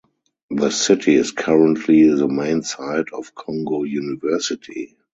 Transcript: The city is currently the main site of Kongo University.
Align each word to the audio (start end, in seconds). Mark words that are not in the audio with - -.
The 0.49 0.71
city 0.71 1.13
is 1.13 1.29
currently 1.29 2.07
the 2.09 2.27
main 2.27 2.63
site 2.63 3.11
of 3.13 3.35
Kongo 3.35 3.83
University. 3.83 4.97